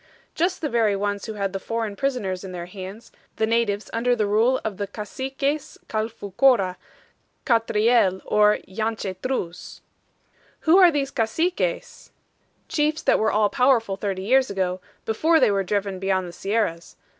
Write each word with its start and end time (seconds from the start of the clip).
"Just 0.33 0.61
the 0.61 0.67
very 0.69 0.95
ones 0.95 1.27
who 1.27 1.33
had 1.33 1.53
the 1.53 1.59
foreign 1.59 1.95
prisoners 1.95 2.43
in 2.43 2.53
their 2.53 2.65
hands, 2.65 3.11
the 3.35 3.45
natives 3.45 3.87
under 3.93 4.15
the 4.15 4.25
rule 4.25 4.59
of 4.65 4.77
the 4.77 4.87
Caciques 4.87 5.77
Calfoucoura, 5.87 6.75
Catriel, 7.45 8.19
or 8.25 8.57
Yanchetruz." 8.67 9.81
"Who 10.61 10.79
are 10.79 10.89
these 10.89 11.11
Caciques?" 11.11 12.09
"Chiefs 12.67 13.03
that 13.03 13.19
were 13.19 13.31
all 13.31 13.49
powerful 13.51 13.95
thirty 13.95 14.23
years 14.23 14.49
ago, 14.49 14.81
before 15.05 15.39
they 15.39 15.51
were 15.51 15.63
driven 15.63 15.99
beyond 15.99 16.27
the 16.27 16.33
sierras. 16.33 16.95